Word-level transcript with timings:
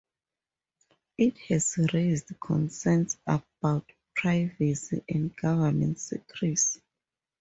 It 1.19 1.37
has 1.49 1.77
raised 1.93 2.33
concerns 2.39 3.19
about 3.27 3.85
privacy 4.15 5.03
and 5.07 5.35
government 5.35 5.99
secrecy. 5.99 6.81